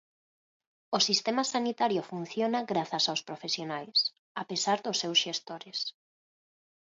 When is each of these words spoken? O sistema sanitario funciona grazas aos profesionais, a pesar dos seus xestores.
O 0.97 0.99
sistema 1.07 1.43
sanitario 1.53 2.01
funciona 2.11 2.59
grazas 2.71 3.03
aos 3.07 3.21
profesionais, 3.29 3.97
a 4.41 4.43
pesar 4.49 4.77
dos 4.85 4.99
seus 5.01 5.17
xestores. 5.25 5.79